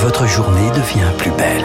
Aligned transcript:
votre 0.00 0.28
journée 0.28 0.70
devient 0.70 1.10
plus 1.18 1.32
belle. 1.32 1.64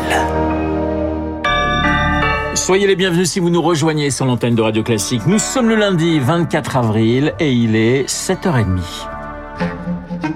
Soyez 2.55 2.87
les 2.87 2.95
bienvenus 2.95 3.29
si 3.29 3.39
vous 3.39 3.51
nous 3.51 3.61
rejoignez 3.61 4.09
sur 4.09 4.25
l'antenne 4.25 4.55
de 4.55 4.61
Radio 4.61 4.81
Classique. 4.81 5.21
Nous 5.27 5.37
sommes 5.37 5.69
le 5.69 5.75
lundi 5.75 6.19
24 6.19 6.77
avril 6.77 7.35
et 7.39 7.51
il 7.51 7.75
est 7.75 8.09
7h30. 8.09 8.79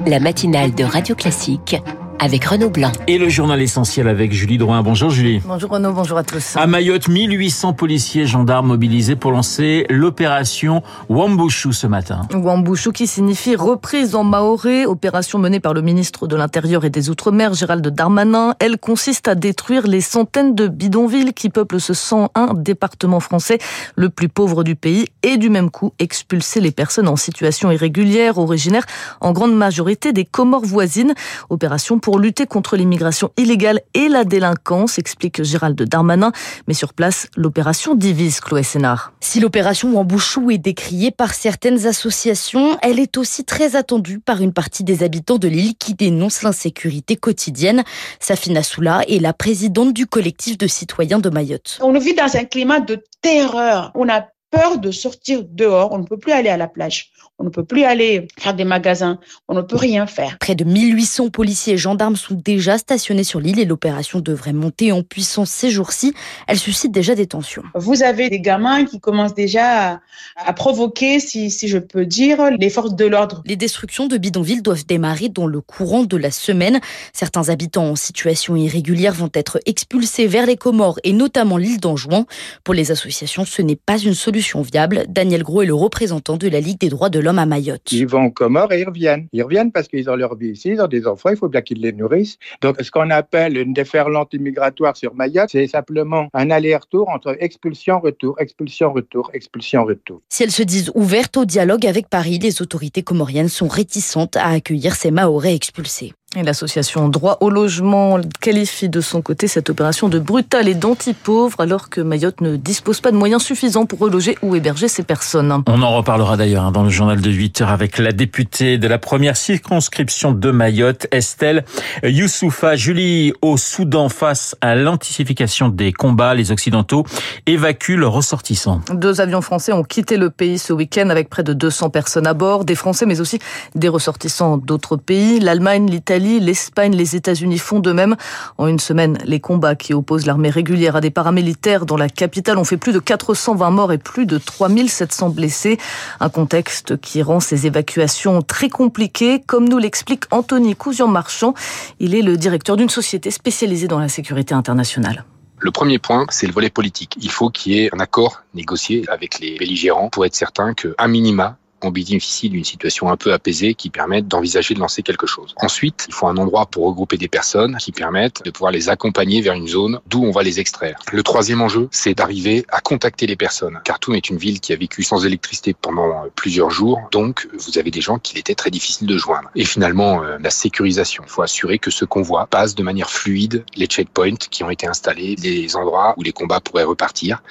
La 0.06 0.20
matinale 0.20 0.76
de 0.76 0.84
Radio 0.84 1.16
Classique 1.16 1.78
avec 2.20 2.46
Renaud 2.46 2.70
Blanc. 2.70 2.92
Et 3.08 3.18
le 3.18 3.30
journal 3.30 3.62
essentiel 3.62 4.08
avec 4.08 4.32
Julie 4.32 4.58
Drouin. 4.58 4.82
Bonjour 4.82 5.10
Julie. 5.10 5.42
Bonjour 5.46 5.70
Renaud, 5.70 5.94
bonjour 5.94 6.18
à 6.18 6.24
tous. 6.24 6.56
À 6.56 6.68
Mayotte, 6.68 7.08
1800 7.08 7.74
policiers 7.74 8.24
et 8.24 8.28
gendarmes 8.28 8.68
mobilisés 8.68 9.16
pour 9.16 9.32
lancer 9.32 9.86
l'opération 9.90 10.82
Wambushu 11.10 11.74
ce 11.74 11.88
matin. 11.88 12.22
Wambushu 12.34 12.92
qui 12.92 13.08
signifie 13.08 13.56
reprise 13.56 14.16
en 14.16 14.24
maoré, 14.24 14.86
opération 14.86 15.40
menée 15.40 15.60
par 15.60 15.74
le 15.74 15.82
ministre 15.82 16.28
de 16.28 16.36
l'Intérieur 16.36 16.86
et 16.86 16.90
des 16.90 17.10
Outre-mer, 17.10 17.54
Gérald 17.54 17.88
Darmanin. 17.88 18.56
Elle 18.60 18.78
consiste 18.78 19.28
à 19.28 19.36
détruire 19.36 19.86
les 19.88 20.02
centaines 20.02 20.56
de 20.56 20.68
bidonvilles 20.68 21.34
qui 21.34 21.50
peuplent 21.50 21.80
ce 21.80 21.94
101 21.94 22.54
département 22.56 23.20
français, 23.20 23.60
le 23.96 24.10
plus 24.10 24.30
pauvre 24.30 24.64
du 24.64 24.76
pays, 24.76 25.08
et 25.24 25.38
du 25.38 25.50
même 25.50 25.70
coup 25.70 25.94
expulser 26.00 26.62
les 26.62 26.72
personnes 26.72 27.08
en 27.08 27.16
situation 27.16 27.72
irrégulière, 27.72 28.38
originaires 28.38 28.86
en 29.22 29.32
grande 29.34 29.56
majorité 29.56 30.14
des 30.14 30.26
Comores 30.26 30.66
voisines. 30.66 31.14
Opération 31.50 32.00
pour 32.00 32.07
lutter 32.16 32.46
contre 32.46 32.78
l'immigration 32.78 33.32
illégale 33.38 33.82
et 33.94 34.08
la 34.08 34.24
délinquance, 34.24 34.98
explique 34.98 35.44
Gérald 35.44 35.82
Darmanin. 35.82 36.32
Mais 36.68 36.74
sur 36.74 36.94
place, 36.94 37.28
l'opération 37.36 37.96
divise 37.96 38.40
Chloé 38.40 38.64
Sénard. 38.64 39.12
Si 39.20 39.40
l'opération 39.40 39.94
Wambouchou 39.94 40.50
est 40.52 40.58
décriée 40.58 41.12
par 41.12 41.34
certaines 41.34 41.86
associations, 41.86 42.78
elle 42.82 43.00
est 43.00 43.18
aussi 43.18 43.44
très 43.44 43.76
attendue 43.76 44.20
par 44.20 44.42
une 44.42 44.54
partie 44.54 44.84
des 44.84 45.04
habitants 45.04 45.38
de 45.38 45.48
l'île 45.48 45.76
qui 45.76 45.94
dénoncent 45.94 46.44
l'insécurité 46.44 47.18
quotidienne. 47.18 47.84
Safina 48.20 48.64
Soula 48.64 49.02
est 49.08 49.20
la 49.20 49.34
présidente 49.34 49.94
du 49.94 50.08
collectif 50.08 50.58
de 50.58 50.68
citoyens 50.68 51.20
de 51.20 51.30
Mayotte. 51.30 51.80
On 51.82 51.98
vit 52.00 52.14
dans 52.14 52.36
un 52.38 52.46
climat 52.46 52.80
de 52.80 53.04
terreur. 53.22 53.92
On 53.96 54.08
a 54.08 54.26
peur 54.58 54.78
de 54.80 54.92
sortir 54.92 55.44
dehors. 55.44 55.92
On 55.92 56.00
ne 56.00 56.06
peut 56.06 56.18
plus 56.18 56.32
aller 56.32 56.50
à 56.50 56.58
la 56.58 56.68
plage. 56.68 57.12
On 57.40 57.44
ne 57.44 57.50
peut 57.50 57.64
plus 57.64 57.84
aller 57.84 58.28
faire 58.40 58.56
des 58.56 58.64
magasins. 58.64 59.20
On 59.48 59.54
ne 59.54 59.62
peut 59.62 59.76
rien 59.76 60.08
faire. 60.08 60.38
Près 60.40 60.56
de 60.56 60.64
1800 60.64 61.30
policiers 61.30 61.76
et 61.76 61.78
gendarmes 61.78 62.16
sont 62.16 62.34
déjà 62.34 62.80
stationnés 62.80 63.24
sur 63.24 63.40
l'île 63.40 63.60
et 63.60 63.66
l'opération 63.66 64.20
devrait 64.20 64.54
monter 64.54 64.92
en 64.92 65.04
puissance 65.04 65.52
ces 65.52 65.70
jours-ci. 65.70 66.14
Elle 66.48 66.58
suscite 66.58 66.92
déjà 66.92 67.14
des 67.14 67.28
tensions. 67.28 67.62
Vous 67.76 68.02
avez 68.02 68.30
des 68.30 68.40
gamins 68.40 68.86
qui 68.86 69.00
commencent 69.00 69.36
déjà 69.36 69.94
à, 69.94 70.00
à 70.36 70.54
provoquer, 70.54 71.20
si, 71.20 71.52
si 71.52 71.68
je 71.68 71.78
peux 71.78 72.08
dire, 72.08 72.50
les 72.58 72.72
forces 72.72 72.96
de 72.96 73.06
l'ordre. 73.06 73.44
Les 73.46 73.56
destructions 73.56 74.08
de 74.08 74.18
bidonvilles 74.18 74.64
doivent 74.64 74.86
démarrer 74.86 75.30
dans 75.30 75.46
le 75.46 75.62
courant 75.62 76.04
de 76.04 76.18
la 76.18 76.32
semaine. 76.32 76.80
Certains 77.14 77.50
habitants 77.50 77.90
en 77.92 77.96
situation 77.96 78.56
irrégulière 78.56 79.14
vont 79.14 79.30
être 79.34 79.60
expulsés 79.68 80.26
vers 80.26 80.48
les 80.48 80.58
Comores 80.58 81.00
et 81.04 81.14
notamment 81.14 81.58
l'île 81.58 81.80
d'Anjouan. 81.80 82.26
Pour 82.64 82.74
les 82.74 82.90
associations, 82.92 83.46
ce 83.46 83.62
n'est 83.62 83.76
pas 83.76 84.00
une 84.00 84.16
solution 84.16 84.47
viable. 84.56 85.06
Daniel 85.10 85.44
Gros 85.44 85.62
est 85.62 85.66
le 85.66 85.74
représentant 85.74 86.38
de 86.38 86.48
la 86.48 86.60
Ligue 86.60 86.80
des 86.80 86.90
droits 86.90 87.10
de 87.10 87.20
l'homme 87.20 87.40
à 87.40 87.46
Mayotte. 87.46 87.92
Ils 87.92 88.08
vont 88.08 88.26
aux 88.26 88.32
Comores 88.32 88.72
et 88.72 88.82
ils 88.82 88.88
reviennent. 88.88 89.28
Ils 89.34 89.44
reviennent 89.44 89.72
parce 89.72 89.88
qu'ils 89.88 90.10
ont 90.10 90.16
leur 90.16 90.36
vie 90.36 90.50
ici, 90.50 90.70
ils 90.70 90.82
ont 90.82 90.88
des 90.88 91.08
enfants, 91.08 91.30
il 91.30 91.38
faut 91.38 91.50
bien 91.50 91.62
qu'ils 91.62 91.82
les 91.82 91.92
nourrissent. 91.92 92.38
Donc, 92.62 92.78
ce 92.82 92.92
qu'on 92.92 93.10
appelle 93.10 93.58
une 93.58 93.74
déferlante 93.74 94.34
immigratoire 94.34 94.96
sur 94.96 95.14
Mayotte, 95.16 95.50
c'est 95.52 95.68
simplement 95.68 96.28
un 96.34 96.50
aller-retour 96.50 97.10
entre 97.10 97.36
expulsion-retour, 97.40 98.40
expulsion-retour, 98.40 99.30
expulsion-retour. 99.34 100.22
Si 100.30 100.44
elles 100.44 100.52
se 100.52 100.64
disent 100.64 100.92
ouvertes 100.96 101.38
au 101.38 101.46
dialogue 101.46 101.86
avec 101.86 102.10
Paris, 102.10 102.40
les 102.40 102.62
autorités 102.62 103.04
comoriennes 103.04 103.50
sont 103.50 103.68
réticentes 103.68 104.38
à 104.38 104.48
accueillir 104.48 104.96
ces 104.96 105.12
Mahorais 105.12 105.56
expulsés. 105.56 106.14
Et 106.36 106.44
l'association 106.44 107.08
Droit 107.08 107.38
au 107.40 107.50
logement 107.50 108.20
qualifie 108.42 108.90
de 108.90 109.00
son 109.00 109.22
côté 109.22 109.48
cette 109.48 109.70
opération 109.70 110.10
de 110.10 110.20
brutale 110.20 110.68
et 110.68 110.74
d'anti-pauvre 110.74 111.62
alors 111.62 111.90
que 111.90 112.02
Mayotte 112.02 112.42
ne 112.42 112.58
dispose 112.58 113.00
pas 113.00 113.12
de 113.12 113.16
moyens 113.16 113.42
suffisants 113.44 113.86
pour 113.86 114.00
reloger 114.00 114.38
ou 114.42 114.54
héberger 114.54 114.90
ces 114.90 115.04
personnes. 115.04 115.64
On 115.68 115.82
en 115.82 115.96
reparlera 115.96 116.36
d'ailleurs 116.36 116.66
hein, 116.66 116.74
dans 116.74 116.84
le 116.84 116.90
journal 116.90 117.22
de 117.22 117.32
8 117.32 117.62
heures 117.62 117.70
avec 117.70 117.98
la 117.98 118.12
députée 118.12 118.78
de 118.78 118.90
la 118.90 118.98
première 118.98 119.38
circonscription 119.38 120.34
de 120.34 120.52
Mayotte, 120.52 121.08
Estelle 121.12 121.64
Youssoufa. 122.04 122.76
Julie, 122.76 123.32
au 123.42 123.56
Soudan, 123.56 124.10
face 124.10 124.58
à 124.60 124.76
l'antification 124.76 125.70
des 125.70 125.94
combats, 125.94 126.36
les 126.36 126.52
Occidentaux 126.52 127.06
évacuent 127.46 127.96
leurs 127.96 128.12
ressortissants. 128.12 128.82
Deux 128.92 129.22
avions 129.22 129.42
français 129.42 129.72
ont 129.72 129.84
quitté 129.84 130.18
le 130.18 130.30
pays 130.30 130.60
ce 130.60 130.74
week-end 130.74 131.10
avec 131.10 131.30
près 131.30 131.44
de 131.44 131.54
200 131.54 131.90
personnes 131.90 132.28
à 132.28 132.34
bord, 132.34 132.66
des 132.66 132.76
Français 132.76 133.06
mais 133.06 133.22
aussi 133.22 133.40
des 133.76 133.88
ressortissants 133.88 134.58
d'autres 134.58 134.98
pays, 134.98 135.40
l'Allemagne, 135.40 135.90
l'Italie, 135.90 136.17
l'Espagne, 136.20 136.96
les 136.96 137.16
États-Unis 137.16 137.58
font 137.58 137.80
de 137.80 137.92
même. 137.92 138.16
En 138.58 138.68
une 138.68 138.80
semaine, 138.80 139.18
les 139.26 139.40
combats 139.40 139.76
qui 139.76 139.94
opposent 139.94 140.26
l'armée 140.26 140.50
régulière 140.50 140.96
à 140.96 141.02
des 141.02 141.10
paramilitaires 141.10 141.86
dans 141.86 141.98
la 141.98 142.10
capitale 142.10 142.58
ont 142.58 142.64
fait 142.64 142.78
plus 142.78 142.94
de 142.94 143.00
420 143.00 143.70
morts 143.72 143.92
et 143.92 143.98
plus 143.98 144.26
de 144.26 144.38
3700 144.38 145.30
blessés. 145.30 145.78
Un 146.20 146.30
contexte 146.30 147.00
qui 147.00 147.22
rend 147.22 147.40
ces 147.40 147.68
évacuations 147.68 148.42
très 148.42 148.70
compliquées, 148.70 149.42
comme 149.46 149.68
nous 149.70 149.78
l'explique 149.78 150.24
Anthony 150.32 150.76
Cousion-Marchand. 150.76 151.54
Il 152.00 152.16
est 152.16 152.22
le 152.22 152.38
directeur 152.38 152.78
d'une 152.78 152.90
société 152.90 153.32
spécialisée 153.32 153.88
dans 153.88 154.00
la 154.00 154.10
sécurité 154.10 154.54
internationale. 154.54 155.26
Le 155.60 155.72
premier 155.72 155.98
point, 155.98 156.26
c'est 156.30 156.46
le 156.46 156.54
volet 156.54 156.70
politique. 156.70 157.18
Il 157.20 157.32
faut 157.32 157.50
qu'il 157.50 157.74
y 157.74 157.80
ait 157.80 157.90
un 157.94 158.00
accord 158.00 158.44
négocié 158.54 159.06
avec 159.10 159.40
les 159.40 159.58
belligérants 159.58 160.10
pour 160.10 160.26
être 160.26 160.36
certain 160.36 160.76
que, 160.76 160.96
minima, 161.08 161.58
on 161.84 161.92
bénéficie 161.92 162.50
d'une 162.50 162.64
situation 162.64 163.10
un 163.10 163.18
peu 163.18 163.34
apaisée 163.34 163.74
qui 163.74 163.90
permette 163.90 164.28
d'envisager 164.28 164.74
de 164.74 164.80
lancer 164.80 165.04
quelque 165.04 165.28
chose. 165.28 165.54
Ensuite, 165.58 166.06
il 166.08 166.14
faut 166.14 166.28
un 166.28 166.38
endroit 166.38 166.66
pour 166.66 166.86
regrouper 166.86 167.18
des 167.18 167.28
personnes 167.28 167.78
qui 167.78 167.92
permettent 167.92 168.44
de 168.44 168.52
pouvoir 168.52 168.72
les 168.72 168.90
accompagner 168.90 169.42
vers 169.42 169.54
une 169.54 169.68
zone 169.68 170.00
d'où 170.08 170.24
on 170.24 170.32
va 170.32 170.44
les 170.44 170.60
extraire. 170.60 171.00
Le 171.12 171.24
troisième 171.24 171.62
enjeu, 171.62 171.88
c'est 171.92 172.16
d'arriver 172.16 172.66
à 172.70 172.82
contacter 172.82 173.28
les 173.28 173.36
personnes. 173.36 173.80
Khartoum 173.84 174.16
est 174.16 174.30
une 174.30 174.38
ville 174.38 174.60
qui 174.60 174.74
a 174.74 174.76
vécu 174.76 175.04
sans 175.04 175.26
électricité 175.26 175.74
pendant 175.74 176.26
plusieurs 176.36 176.72
jours, 176.72 177.00
donc 177.12 177.48
vous 177.54 177.78
avez 177.78 177.92
des 177.92 178.02
gens 178.02 178.18
qu'il 178.18 178.38
était 178.38 178.56
très 178.56 178.72
difficile 178.72 179.08
de 179.08 179.18
joindre. 179.18 179.50
Et 179.56 179.66
finalement, 179.66 180.22
la 180.22 180.50
sécurisation. 180.50 181.24
Il 181.26 181.30
faut 181.30 181.42
assurer 181.44 181.78
que 181.78 181.92
ce 181.92 182.06
convoi 182.06 182.48
passe 182.48 182.74
de 182.74 182.84
manière 182.84 183.10
fluide 183.10 183.64
les 183.76 183.86
checkpoints 183.86 184.36
qui 184.50 184.64
ont 184.64 184.70
été 184.70 184.88
installés, 184.88 185.36
les 185.36 185.76
endroits 185.76 186.16
où 186.18 186.24
les 186.24 186.32
combats 186.32 186.60
pourraient 186.60 186.84
repartir. 186.84 187.44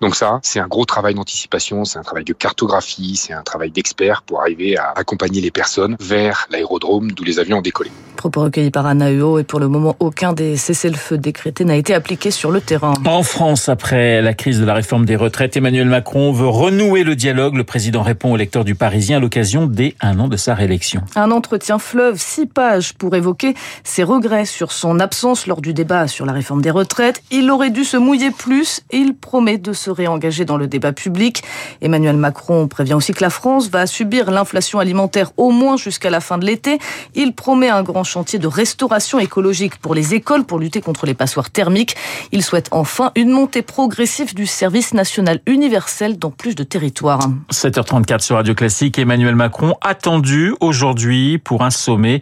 Donc 0.00 0.14
ça, 0.14 0.38
c'est 0.42 0.60
un 0.60 0.68
gros 0.68 0.84
travail 0.84 1.14
d'anticipation, 1.14 1.84
c'est 1.84 1.98
un 1.98 2.02
travail 2.02 2.24
de 2.24 2.32
cartographie, 2.32 3.16
c'est 3.16 3.32
un 3.32 3.42
travail 3.42 3.71
d'experts 3.72 4.22
pour 4.22 4.40
arriver 4.40 4.76
à 4.76 4.90
accompagner 4.90 5.40
les 5.40 5.50
personnes 5.50 5.96
vers 6.00 6.46
l'aérodrome 6.50 7.12
d'où 7.12 7.24
les 7.24 7.38
avions 7.38 7.58
ont 7.58 7.62
décollé. 7.62 7.90
Propos 8.22 8.42
recueillis 8.42 8.70
par 8.70 8.86
Anaeo 8.86 9.40
et 9.40 9.42
pour 9.42 9.58
le 9.58 9.66
moment, 9.66 9.96
aucun 9.98 10.32
des 10.32 10.56
cessez-le-feu 10.56 11.18
décrétés 11.18 11.64
n'a 11.64 11.74
été 11.74 11.92
appliqué 11.92 12.30
sur 12.30 12.52
le 12.52 12.60
terrain. 12.60 12.94
En 13.04 13.24
France, 13.24 13.68
après 13.68 14.22
la 14.22 14.32
crise 14.32 14.60
de 14.60 14.64
la 14.64 14.74
réforme 14.74 15.04
des 15.04 15.16
retraites, 15.16 15.56
Emmanuel 15.56 15.88
Macron 15.88 16.30
veut 16.30 16.46
renouer 16.46 17.02
le 17.02 17.16
dialogue. 17.16 17.56
Le 17.56 17.64
président 17.64 18.00
répond 18.00 18.30
aux 18.30 18.36
lecteurs 18.36 18.64
du 18.64 18.76
Parisien 18.76 19.16
à 19.16 19.20
l'occasion 19.20 19.66
des 19.66 19.96
un 20.00 20.20
an 20.20 20.28
de 20.28 20.36
sa 20.36 20.54
réélection. 20.54 21.02
Un 21.16 21.32
entretien 21.32 21.80
fleuve, 21.80 22.20
six 22.20 22.46
pages 22.46 22.92
pour 22.92 23.16
évoquer 23.16 23.54
ses 23.82 24.04
regrets 24.04 24.44
sur 24.44 24.70
son 24.70 25.00
absence 25.00 25.48
lors 25.48 25.60
du 25.60 25.74
débat 25.74 26.06
sur 26.06 26.24
la 26.24 26.32
réforme 26.32 26.62
des 26.62 26.70
retraites. 26.70 27.24
Il 27.32 27.50
aurait 27.50 27.70
dû 27.70 27.82
se 27.82 27.96
mouiller 27.96 28.30
plus 28.30 28.82
et 28.92 28.98
il 28.98 29.16
promet 29.16 29.58
de 29.58 29.72
se 29.72 29.90
réengager 29.90 30.44
dans 30.44 30.58
le 30.58 30.68
débat 30.68 30.92
public. 30.92 31.42
Emmanuel 31.80 32.18
Macron 32.18 32.68
prévient 32.68 32.94
aussi 32.94 33.14
que 33.14 33.24
la 33.24 33.30
France 33.30 33.68
va 33.68 33.88
subir 33.88 34.30
l'inflation 34.30 34.78
alimentaire 34.78 35.32
au 35.38 35.50
moins 35.50 35.76
jusqu'à 35.76 36.10
la 36.10 36.20
fin 36.20 36.38
de 36.38 36.46
l'été. 36.46 36.78
Il 37.16 37.34
promet 37.34 37.68
un 37.68 37.82
grand 37.82 38.04
chantier 38.12 38.38
de 38.38 38.46
restauration 38.46 39.18
écologique 39.18 39.78
pour 39.78 39.94
les 39.94 40.12
écoles 40.12 40.44
pour 40.44 40.58
lutter 40.58 40.82
contre 40.82 41.06
les 41.06 41.14
passoires 41.14 41.50
thermiques. 41.50 41.96
Il 42.30 42.42
souhaite 42.42 42.68
enfin 42.70 43.10
une 43.14 43.30
montée 43.30 43.62
progressive 43.62 44.34
du 44.34 44.46
service 44.46 44.92
national 44.92 45.40
universel 45.46 46.18
dans 46.18 46.30
plus 46.30 46.54
de 46.54 46.62
territoires. 46.62 47.30
7h34 47.50 48.20
sur 48.20 48.36
Radio 48.36 48.54
Classique, 48.54 48.98
Emmanuel 48.98 49.34
Macron 49.34 49.76
attendu 49.80 50.54
aujourd'hui 50.60 51.38
pour 51.38 51.62
un 51.62 51.70
sommet 51.70 52.20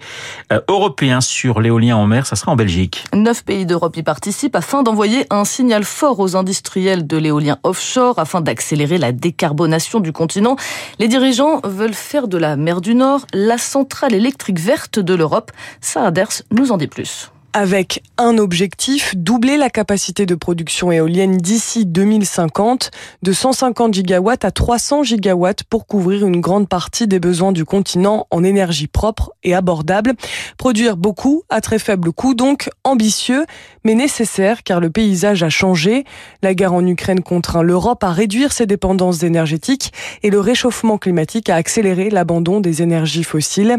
européen 0.69 1.21
sur 1.21 1.61
l'éolien 1.61 1.97
en 1.97 2.07
mer. 2.07 2.25
Ça 2.25 2.37
sera 2.37 2.53
en 2.53 2.57
Belgique. 2.57 3.05
Neuf 3.13 3.45
pays 3.45 3.67
d'Europe 3.67 3.97
y 3.97 4.05
participent 4.05 4.55
afin 4.55 4.85
d'envoyer 4.85 5.27
un 5.31 5.45
signal 5.45 5.83
fort 5.83 6.21
aux 6.21 6.37
industriels 6.37 7.05
de 7.05 7.17
l'éolien 7.17 7.59
offshore 7.65 8.21
afin 8.21 8.41
d'accélérer 8.41 8.99
la 8.99 9.11
décarbonation 9.11 9.99
du 9.99 10.13
continent. 10.13 10.55
Les 11.01 11.09
dirigeants 11.09 11.61
veulent 11.65 11.95
faire 11.95 12.29
de 12.29 12.39
la 12.39 12.55
mer 12.55 12.81
du 12.81 12.95
Nord 12.95 13.27
la 13.35 13.59
centrale 13.59 14.15
électrique 14.15 14.61
verte 14.61 15.01
de 15.01 15.15
l'Europe. 15.15 15.51
Saaders 15.81 16.43
nous 16.51 16.73
en 16.73 16.77
dit 16.77 16.89
plus 16.89 17.33
avec 17.53 18.03
un 18.17 18.39
objectif, 18.39 19.15
doubler 19.17 19.57
la 19.57 19.71
capacité 19.71 20.25
de 20.25 20.35
production 20.35 20.93
éolienne 20.93 21.37
d'ici 21.37 21.85
2050 21.85 22.91
de 23.23 23.33
150 23.33 23.95
gigawatts 23.95 24.45
à 24.45 24.51
300 24.51 25.03
gigawatts 25.03 25.65
pour 25.65 25.87
couvrir 25.87 26.27
une 26.27 26.41
grande 26.41 26.69
partie 26.69 27.09
des 27.09 27.19
besoins 27.19 27.53
du 27.53 27.65
continent 27.65 28.27
en 28.31 28.45
énergie 28.45 28.87
propre 28.87 29.33
et 29.43 29.55
abordable. 29.55 30.13
Produire 30.59 30.97
beaucoup 30.97 31.43
à 31.49 31.61
très 31.61 31.79
faible 31.79 32.13
coût, 32.13 32.35
donc 32.35 32.71
ambitieux, 32.85 33.47
mais 33.85 33.95
nécessaire 33.95 34.63
car 34.63 34.81
le 34.81 34.91
paysage 34.91 35.43
a 35.43 35.49
changé. 35.49 36.05
La 36.43 36.55
guerre 36.55 36.75
en 36.75 36.87
Ukraine 36.87 37.23
contraint 37.23 37.63
l'Europe 37.63 38.05
à 38.05 38.13
réduire 38.13 38.53
ses 38.53 38.67
dépendances 38.67 39.23
énergétiques 39.23 39.93
et 40.23 40.31
le 40.31 40.41
réchauffement 40.41 40.99
climatique 40.99 41.49
a 41.51 41.57
accéléré 41.57 42.11
l'abandon 42.11 42.61
des 42.61 42.83
énergies 42.83 43.25
fossiles. 43.25 43.79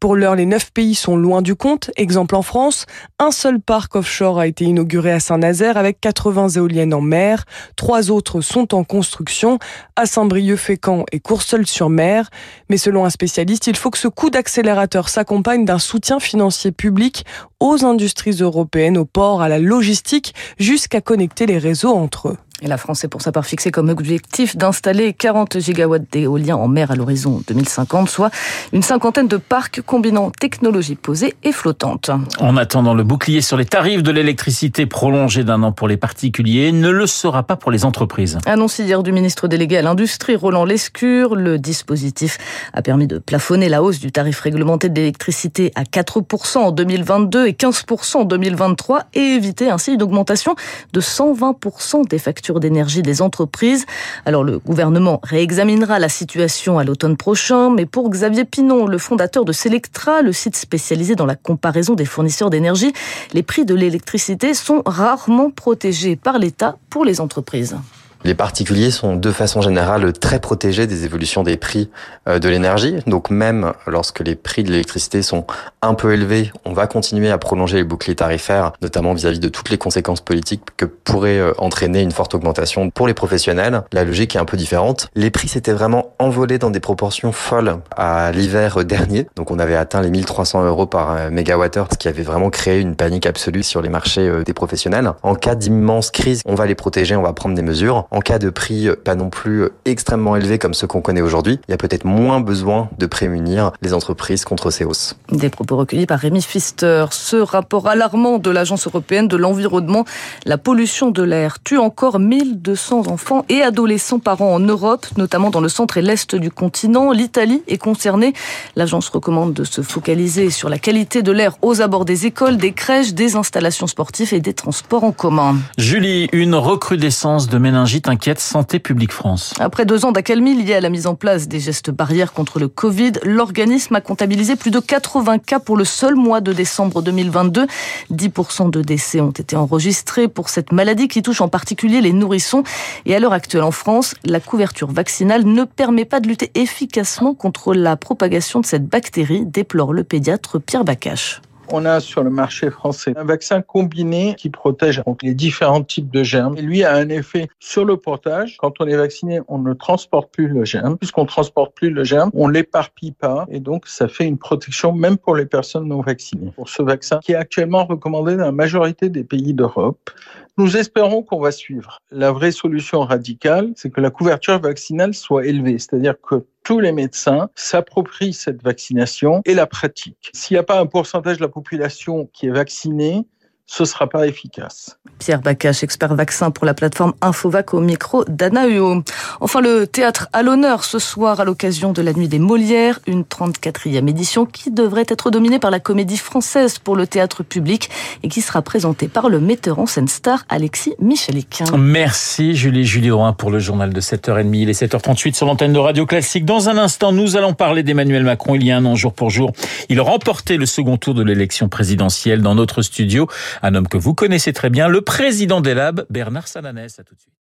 Pour 0.00 0.16
l'heure, 0.16 0.34
les 0.34 0.46
neuf 0.46 0.72
pays 0.72 0.94
sont 0.94 1.16
loin 1.16 1.42
du 1.42 1.54
compte. 1.54 1.90
Exemple 1.96 2.34
en 2.34 2.42
France, 2.42 2.86
Un 3.24 3.30
seul 3.30 3.60
parc 3.60 3.94
offshore 3.94 4.40
a 4.40 4.48
été 4.48 4.64
inauguré 4.64 5.12
à 5.12 5.20
Saint-Nazaire 5.20 5.76
avec 5.76 6.00
80 6.00 6.48
éoliennes 6.56 6.92
en 6.92 7.00
mer. 7.00 7.44
Trois 7.76 8.10
autres 8.10 8.40
sont 8.40 8.74
en 8.74 8.82
construction 8.82 9.60
à 9.94 10.06
Saint-Brieuc-Fécamp 10.06 11.04
et 11.12 11.20
Courseul-sur-Mer. 11.20 12.30
Mais 12.68 12.78
selon 12.78 13.04
un 13.04 13.10
spécialiste, 13.10 13.68
il 13.68 13.76
faut 13.76 13.90
que 13.90 13.98
ce 13.98 14.08
coup 14.08 14.28
d'accélérateur 14.28 15.08
s'accompagne 15.08 15.64
d'un 15.64 15.78
soutien 15.78 16.18
financier 16.18 16.72
public 16.72 17.24
aux 17.60 17.84
industries 17.84 18.38
européennes, 18.40 18.98
aux 18.98 19.04
ports, 19.04 19.40
à 19.40 19.48
la 19.48 19.60
logistique, 19.60 20.34
jusqu'à 20.58 21.00
connecter 21.00 21.46
les 21.46 21.58
réseaux 21.58 21.94
entre 21.94 22.30
eux. 22.30 22.38
Et 22.64 22.68
la 22.68 22.76
France 22.76 23.02
est 23.02 23.08
pour 23.08 23.22
sa 23.22 23.32
part 23.32 23.44
fixée 23.44 23.72
comme 23.72 23.88
objectif 23.88 24.56
d'installer 24.56 25.14
40 25.14 25.58
gigawatts 25.58 26.04
d'éolien 26.12 26.54
en 26.54 26.68
mer 26.68 26.92
à 26.92 26.94
l'horizon 26.94 27.42
2050, 27.48 28.08
soit 28.08 28.30
une 28.72 28.82
cinquantaine 28.82 29.26
de 29.26 29.36
parcs 29.36 29.80
combinant 29.82 30.30
technologies 30.30 30.94
posées 30.94 31.34
et 31.42 31.50
flottantes. 31.50 32.10
En 32.38 32.56
attendant, 32.56 32.94
le 32.94 33.02
bouclier 33.02 33.40
sur 33.40 33.56
les 33.56 33.64
tarifs 33.64 34.04
de 34.04 34.12
l'électricité 34.12 34.86
prolongé 34.86 35.42
d'un 35.42 35.64
an 35.64 35.72
pour 35.72 35.88
les 35.88 35.96
particuliers 35.96 36.70
ne 36.70 36.88
le 36.88 37.08
sera 37.08 37.42
pas 37.42 37.56
pour 37.56 37.72
les 37.72 37.84
entreprises. 37.84 38.38
Annonce 38.46 38.78
hier 38.78 39.02
du 39.02 39.10
ministre 39.10 39.48
délégué 39.48 39.78
à 39.78 39.82
l'industrie, 39.82 40.36
Roland 40.36 40.64
Lescure, 40.64 41.34
le 41.34 41.58
dispositif 41.58 42.38
a 42.74 42.82
permis 42.82 43.08
de 43.08 43.18
plafonner 43.18 43.68
la 43.68 43.82
hausse 43.82 43.98
du 43.98 44.12
tarif 44.12 44.38
réglementé 44.38 44.88
de 44.88 44.94
l'électricité 44.94 45.72
à 45.74 45.82
4% 45.82 46.58
en 46.58 46.70
2022 46.70 47.48
et 47.48 47.52
15% 47.54 48.18
en 48.18 48.24
2023 48.24 49.06
et 49.14 49.18
éviter 49.18 49.68
ainsi 49.68 49.94
une 49.94 50.02
augmentation 50.04 50.54
de 50.92 51.00
120% 51.00 52.06
des 52.06 52.20
factures 52.20 52.51
d'énergie 52.60 53.02
des 53.02 53.22
entreprises. 53.22 53.86
Alors 54.26 54.44
le 54.44 54.58
gouvernement 54.58 55.20
réexaminera 55.22 55.98
la 55.98 56.08
situation 56.08 56.78
à 56.78 56.84
l'automne 56.84 57.16
prochain, 57.16 57.70
mais 57.70 57.86
pour 57.86 58.10
Xavier 58.10 58.44
Pinon, 58.44 58.86
le 58.86 58.98
fondateur 58.98 59.44
de 59.44 59.52
Selectra, 59.52 60.22
le 60.22 60.32
site 60.32 60.56
spécialisé 60.56 61.14
dans 61.14 61.26
la 61.26 61.36
comparaison 61.36 61.94
des 61.94 62.04
fournisseurs 62.04 62.50
d'énergie, 62.50 62.92
les 63.32 63.42
prix 63.42 63.64
de 63.64 63.74
l'électricité 63.74 64.54
sont 64.54 64.82
rarement 64.86 65.50
protégés 65.50 66.16
par 66.16 66.38
l'État 66.38 66.76
pour 66.90 67.04
les 67.04 67.20
entreprises. 67.20 67.76
Les 68.24 68.34
particuliers 68.34 68.92
sont 68.92 69.16
de 69.16 69.32
façon 69.32 69.62
générale 69.62 70.12
très 70.12 70.38
protégés 70.38 70.86
des 70.86 71.04
évolutions 71.04 71.42
des 71.42 71.56
prix 71.56 71.90
euh, 72.28 72.38
de 72.38 72.48
l'énergie. 72.48 72.96
Donc 73.08 73.30
même 73.30 73.72
lorsque 73.88 74.20
les 74.20 74.36
prix 74.36 74.62
de 74.62 74.70
l'électricité 74.70 75.22
sont 75.22 75.44
un 75.82 75.94
peu 75.94 76.12
élevés, 76.12 76.52
on 76.64 76.72
va 76.72 76.86
continuer 76.86 77.32
à 77.32 77.38
prolonger 77.38 77.78
les 77.78 77.84
boucliers 77.84 78.14
tarifaires, 78.14 78.72
notamment 78.80 79.12
vis-à-vis 79.12 79.40
de 79.40 79.48
toutes 79.48 79.70
les 79.70 79.78
conséquences 79.78 80.20
politiques 80.20 80.62
que 80.76 80.84
pourrait 80.84 81.38
euh, 81.38 81.52
entraîner 81.58 82.00
une 82.00 82.12
forte 82.12 82.34
augmentation 82.34 82.90
pour 82.90 83.08
les 83.08 83.14
professionnels. 83.14 83.82
La 83.92 84.04
logique 84.04 84.36
est 84.36 84.38
un 84.38 84.44
peu 84.44 84.56
différente. 84.56 85.08
Les 85.16 85.30
prix 85.30 85.48
s'étaient 85.48 85.72
vraiment 85.72 86.14
envolés 86.20 86.58
dans 86.58 86.70
des 86.70 86.80
proportions 86.80 87.32
folles 87.32 87.78
à 87.96 88.30
l'hiver 88.30 88.84
dernier. 88.84 89.26
Donc 89.34 89.50
on 89.50 89.58
avait 89.58 89.74
atteint 89.74 90.00
les 90.00 90.10
1300 90.10 90.64
euros 90.64 90.86
par 90.86 91.10
euh, 91.10 91.30
mégawattheure, 91.30 91.88
ce 91.90 91.98
qui 91.98 92.06
avait 92.06 92.22
vraiment 92.22 92.50
créé 92.50 92.78
une 92.78 92.94
panique 92.94 93.26
absolue 93.26 93.64
sur 93.64 93.82
les 93.82 93.88
marchés 93.88 94.30
des 94.46 94.54
professionnels. 94.54 95.12
En 95.24 95.34
cas 95.34 95.56
d'immense 95.56 96.12
crise, 96.12 96.42
on 96.46 96.54
va 96.54 96.66
les 96.66 96.76
protéger, 96.76 97.16
on 97.16 97.22
va 97.22 97.32
prendre 97.32 97.56
des 97.56 97.62
mesures. 97.62 98.06
En 98.14 98.20
cas 98.20 98.38
de 98.38 98.50
prix 98.50 98.90
pas 99.04 99.14
non 99.14 99.30
plus 99.30 99.70
extrêmement 99.86 100.36
élevés 100.36 100.58
comme 100.58 100.74
ceux 100.74 100.86
qu'on 100.86 101.00
connaît 101.00 101.22
aujourd'hui, 101.22 101.58
il 101.66 101.70
y 101.70 101.74
a 101.74 101.78
peut-être 101.78 102.04
moins 102.04 102.40
besoin 102.40 102.90
de 102.98 103.06
prémunir 103.06 103.72
les 103.80 103.94
entreprises 103.94 104.44
contre 104.44 104.70
ces 104.70 104.84
hausses. 104.84 105.16
Des 105.30 105.48
propos 105.48 105.78
recueillis 105.78 106.04
par 106.04 106.18
Rémi 106.18 106.40
Pfister. 106.40 107.06
Ce 107.10 107.36
rapport 107.36 107.88
alarmant 107.88 108.36
de 108.36 108.50
l'Agence 108.50 108.86
européenne 108.86 109.28
de 109.28 109.36
l'environnement, 109.38 110.04
la 110.44 110.58
pollution 110.58 111.10
de 111.10 111.22
l'air 111.22 111.62
tue 111.64 111.78
encore 111.78 112.18
1200 112.18 113.06
enfants 113.06 113.46
et 113.48 113.62
adolescents 113.62 114.18
par 114.18 114.42
an 114.42 114.56
en 114.56 114.60
Europe, 114.60 115.06
notamment 115.16 115.48
dans 115.48 115.62
le 115.62 115.70
centre 115.70 115.96
et 115.96 116.02
l'est 116.02 116.34
du 116.34 116.50
continent. 116.50 117.12
L'Italie 117.12 117.62
est 117.66 117.78
concernée. 117.78 118.34
L'agence 118.76 119.08
recommande 119.08 119.54
de 119.54 119.64
se 119.64 119.80
focaliser 119.80 120.50
sur 120.50 120.68
la 120.68 120.78
qualité 120.78 121.22
de 121.22 121.32
l'air 121.32 121.56
aux 121.62 121.80
abords 121.80 122.04
des 122.04 122.26
écoles, 122.26 122.58
des 122.58 122.72
crèches, 122.72 123.14
des 123.14 123.36
installations 123.36 123.86
sportives 123.86 124.34
et 124.34 124.40
des 124.40 124.52
transports 124.52 125.04
en 125.04 125.12
commun. 125.12 125.56
Julie, 125.78 126.28
une 126.32 126.54
recrudescence 126.54 127.48
de 127.48 127.56
méningite 127.56 128.01
inquiète 128.08 128.40
Santé 128.40 128.78
publique 128.78 129.12
France. 129.12 129.54
Après 129.60 129.84
deux 129.84 130.04
ans 130.04 130.12
d'accalmie 130.12 130.54
liés 130.54 130.74
à 130.74 130.80
la 130.80 130.90
mise 130.90 131.06
en 131.06 131.14
place 131.14 131.48
des 131.48 131.60
gestes 131.60 131.90
barrières 131.90 132.32
contre 132.32 132.58
le 132.58 132.68
Covid, 132.68 133.12
l'organisme 133.24 133.94
a 133.94 134.00
comptabilisé 134.00 134.56
plus 134.56 134.70
de 134.70 134.80
80 134.80 135.38
cas 135.38 135.58
pour 135.58 135.76
le 135.76 135.84
seul 135.84 136.14
mois 136.14 136.40
de 136.40 136.52
décembre 136.52 137.02
2022. 137.02 137.66
10% 138.12 138.70
de 138.70 138.82
décès 138.82 139.20
ont 139.20 139.30
été 139.30 139.56
enregistrés 139.56 140.28
pour 140.28 140.48
cette 140.48 140.72
maladie 140.72 141.08
qui 141.08 141.22
touche 141.22 141.40
en 141.40 141.48
particulier 141.48 142.00
les 142.00 142.12
nourrissons. 142.12 142.62
Et 143.06 143.14
à 143.14 143.20
l'heure 143.20 143.32
actuelle 143.32 143.62
en 143.62 143.70
France, 143.70 144.14
la 144.24 144.40
couverture 144.40 144.90
vaccinale 144.90 145.44
ne 145.44 145.64
permet 145.64 146.04
pas 146.04 146.20
de 146.20 146.28
lutter 146.28 146.50
efficacement 146.54 147.34
contre 147.34 147.74
la 147.74 147.96
propagation 147.96 148.60
de 148.60 148.66
cette 148.66 148.86
bactérie, 148.86 149.44
déplore 149.44 149.92
le 149.92 150.04
pédiatre 150.04 150.60
Pierre 150.60 150.84
Bacache 150.84 151.40
on 151.72 151.84
a 151.84 152.00
sur 152.00 152.22
le 152.22 152.30
marché 152.30 152.70
français 152.70 153.12
un 153.16 153.24
vaccin 153.24 153.62
combiné 153.62 154.34
qui 154.36 154.50
protège 154.50 155.02
donc 155.06 155.22
les 155.22 155.34
différents 155.34 155.82
types 155.82 156.10
de 156.10 156.22
germes. 156.22 156.56
Et 156.56 156.62
lui 156.62 156.84
a 156.84 156.94
un 156.94 157.08
effet 157.08 157.48
sur 157.58 157.84
le 157.84 157.96
portage. 157.96 158.56
Quand 158.58 158.74
on 158.80 158.86
est 158.86 158.96
vacciné, 158.96 159.40
on 159.48 159.58
ne 159.58 159.72
transporte 159.72 160.32
plus 160.32 160.48
le 160.48 160.64
germe. 160.64 160.98
Puisqu'on 160.98 161.26
transporte 161.26 161.74
plus 161.74 161.90
le 161.90 162.04
germe, 162.04 162.30
on 162.34 162.48
l'éparpille 162.48 163.12
pas. 163.12 163.46
Et 163.50 163.60
donc, 163.60 163.86
ça 163.86 164.08
fait 164.08 164.24
une 164.24 164.38
protection 164.38 164.92
même 164.92 165.16
pour 165.16 165.34
les 165.34 165.46
personnes 165.46 165.88
non 165.88 166.02
vaccinées. 166.02 166.52
Pour 166.54 166.68
ce 166.68 166.82
vaccin 166.82 167.18
qui 167.22 167.32
est 167.32 167.36
actuellement 167.36 167.84
recommandé 167.84 168.36
dans 168.36 168.44
la 168.44 168.52
majorité 168.52 169.08
des 169.08 169.24
pays 169.24 169.54
d'Europe, 169.54 170.10
nous 170.58 170.76
espérons 170.76 171.22
qu'on 171.22 171.40
va 171.40 171.50
suivre. 171.50 171.98
La 172.10 172.30
vraie 172.30 172.52
solution 172.52 173.00
radicale, 173.00 173.72
c'est 173.74 173.90
que 173.90 174.00
la 174.00 174.10
couverture 174.10 174.60
vaccinale 174.60 175.14
soit 175.14 175.46
élevée, 175.46 175.78
c'est-à-dire 175.78 176.14
que 176.20 176.44
tous 176.62 176.80
les 176.80 176.92
médecins 176.92 177.50
s'approprient 177.54 178.32
cette 178.32 178.62
vaccination 178.62 179.42
et 179.44 179.54
la 179.54 179.66
pratiquent. 179.66 180.30
S'il 180.32 180.54
n'y 180.54 180.58
a 180.58 180.62
pas 180.62 180.80
un 180.80 180.86
pourcentage 180.86 181.38
de 181.38 181.42
la 181.42 181.48
population 181.48 182.28
qui 182.32 182.46
est 182.46 182.50
vaccinée, 182.50 183.26
ce 183.72 183.86
sera 183.86 184.06
pas 184.06 184.26
efficace. 184.26 184.98
Pierre 185.18 185.40
Bacache, 185.40 185.82
expert 185.82 186.14
vaccin 186.14 186.50
pour 186.50 186.66
la 186.66 186.74
plateforme 186.74 187.14
Infovac 187.22 187.72
au 187.72 187.80
micro 187.80 188.22
d'Anna 188.26 188.66
Huo. 188.66 189.02
Enfin, 189.40 189.62
le 189.62 189.86
théâtre 189.86 190.28
à 190.34 190.42
l'honneur 190.42 190.84
ce 190.84 190.98
soir 190.98 191.40
à 191.40 191.44
l'occasion 191.44 191.92
de 191.92 192.02
la 192.02 192.12
Nuit 192.12 192.28
des 192.28 192.38
Molières, 192.38 193.00
une 193.06 193.22
34e 193.22 194.10
édition 194.10 194.44
qui 194.44 194.70
devrait 194.70 195.06
être 195.08 195.30
dominée 195.30 195.58
par 195.58 195.70
la 195.70 195.80
comédie 195.80 196.18
française 196.18 196.78
pour 196.78 196.96
le 196.96 197.06
théâtre 197.06 197.44
public 197.44 197.88
et 198.22 198.28
qui 198.28 198.42
sera 198.42 198.60
présentée 198.60 199.08
par 199.08 199.30
le 199.30 199.40
metteur 199.40 199.78
en 199.78 199.86
scène 199.86 200.08
star 200.08 200.44
Alexis 200.50 200.94
Michalik. 200.98 201.62
Merci 201.74 202.54
Julie 202.54 202.84
Julie 202.84 203.10
Roin 203.10 203.32
pour 203.32 203.50
le 203.50 203.58
journal 203.58 203.94
de 203.94 204.00
7h30. 204.02 204.54
Il 204.54 204.68
est 204.68 204.82
7h38 204.82 205.34
sur 205.34 205.46
l'antenne 205.46 205.72
de 205.72 205.78
Radio 205.78 206.04
Classique. 206.04 206.44
Dans 206.44 206.68
un 206.68 206.76
instant, 206.76 207.12
nous 207.12 207.36
allons 207.38 207.54
parler 207.54 207.82
d'Emmanuel 207.82 208.24
Macron. 208.24 208.54
Il 208.54 208.66
y 208.66 208.70
a 208.70 208.76
un 208.76 208.84
an, 208.84 208.96
jour 208.96 209.14
pour 209.14 209.30
jour, 209.30 209.52
il 209.88 209.98
remportait 210.02 210.58
le 210.58 210.66
second 210.66 210.98
tour 210.98 211.14
de 211.14 211.22
l'élection 211.22 211.70
présidentielle 211.70 212.42
dans 212.42 212.54
notre 212.54 212.82
studio. 212.82 213.28
Un 213.62 213.74
homme 213.74 213.88
que 213.88 213.96
vous 213.96 214.14
connaissez 214.14 214.52
très 214.52 214.70
bien, 214.70 214.88
le 214.88 215.02
président 215.02 215.60
des 215.60 215.74
Labs, 215.74 216.04
Bernard 216.10 216.48
Sananès. 216.48 216.98
À 216.98 217.04
tout 217.04 217.14
de 217.14 217.20
suite. 217.20 217.32